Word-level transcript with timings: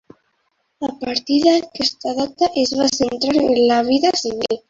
A 0.87 0.87
partir 1.01 1.35
d'aquesta 1.43 2.15
data 2.21 2.49
es 2.63 2.73
va 2.81 2.89
centrar 2.95 3.39
en 3.45 3.61
la 3.73 3.79
vida 3.93 4.15
civil. 4.25 4.59